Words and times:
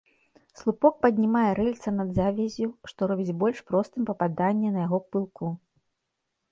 Слупок 0.59 0.95
паднімае 1.05 1.51
рыльца 1.59 1.89
над 1.99 2.09
завяззю, 2.21 2.69
што 2.93 2.99
робіць 3.13 3.37
больш 3.45 3.57
простым 3.69 4.01
пападанне 4.13 4.69
на 4.79 4.89
яго 4.89 4.99
пылку. 5.15 5.45